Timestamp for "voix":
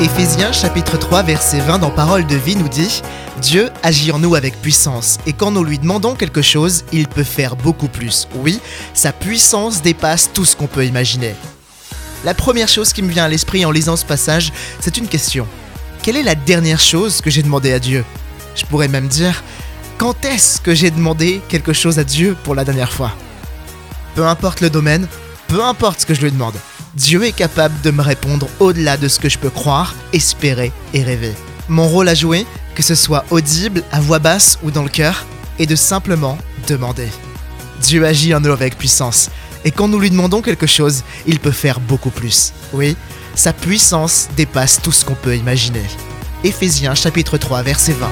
34.00-34.18